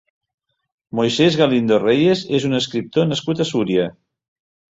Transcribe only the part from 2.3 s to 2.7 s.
és un